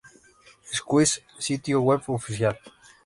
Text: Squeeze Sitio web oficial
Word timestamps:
Squeeze 0.77 1.21
Sitio 1.37 1.79
web 1.83 2.01
oficial 2.07 2.57